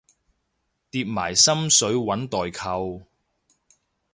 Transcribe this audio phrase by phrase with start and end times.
[0.03, 0.03] 疊
[1.05, 3.05] 埋心水搵代購